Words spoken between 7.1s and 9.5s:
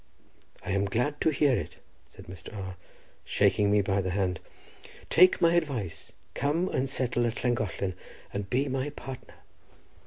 at Llangollen, and be my partner."